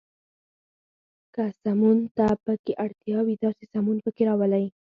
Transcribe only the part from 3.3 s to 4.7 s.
داسې سمون پکې راولئ.